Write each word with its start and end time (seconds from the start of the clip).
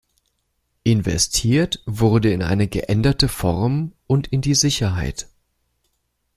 Investiert 0.81 1.83
wurde 1.85 2.31
in 2.33 2.41
eine 2.41 2.67
geänderte 2.67 3.27
Form 3.29 3.93
und 4.07 4.25
in 4.29 4.41
die 4.41 4.55
Sicherheit. 4.55 5.27